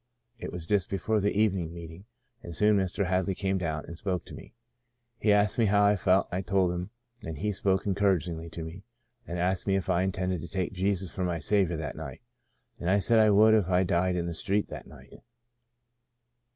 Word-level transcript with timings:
It 0.39 0.51
was 0.51 0.65
just 0.65 0.89
before 0.89 1.19
the 1.21 1.39
evening 1.39 1.75
meeting, 1.75 2.05
and 2.41 2.55
soon 2.55 2.75
Mr. 2.77 3.05
Hadley 3.05 3.35
came 3.35 3.59
down, 3.59 3.85
and 3.85 3.95
spoke 3.95 4.25
to 4.25 4.33
me. 4.33 4.55
He 5.19 5.31
asked 5.31 5.59
me 5.59 5.65
how 5.65 5.83
I 5.83 5.95
felt 5.95 6.27
and 6.31 6.39
I 6.39 6.41
told 6.41 6.71
him, 6.71 6.89
and 7.21 7.37
he 7.37 7.51
spoke 7.51 7.85
encourag 7.85 8.23
ingly 8.27 8.51
to 8.53 8.63
me, 8.63 8.81
and 9.27 9.37
asked 9.37 9.67
me 9.67 9.75
if 9.75 9.91
I 9.91 10.01
intended 10.01 10.41
to 10.41 10.47
take 10.47 10.73
Jesus 10.73 11.11
for 11.11 11.23
my 11.23 11.37
Saviour 11.37 11.77
that 11.77 11.95
night, 11.95 12.21
and 12.79 12.89
I 12.89 12.97
said 12.97 13.19
I 13.19 13.29
would 13.29 13.53
if 13.53 13.69
I 13.69 13.83
died 13.83 14.15
in 14.15 14.25
the 14.25 14.33
street 14.33 14.69
that 14.69 14.87
night. 14.87 15.13